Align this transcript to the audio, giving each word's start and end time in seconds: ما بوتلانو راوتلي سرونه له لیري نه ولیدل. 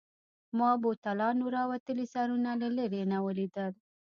ما 0.57 0.69
بوتلانو 0.81 1.45
راوتلي 1.57 2.05
سرونه 2.13 2.51
له 2.61 2.67
لیري 2.77 3.01
نه 3.11 3.17
ولیدل. 3.25 3.73